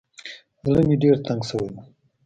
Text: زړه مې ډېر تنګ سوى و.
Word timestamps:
زړه 0.65 0.81
مې 0.87 0.95
ډېر 1.03 1.15
تنګ 1.27 1.41
سوى 1.49 1.69
و. 1.73 1.75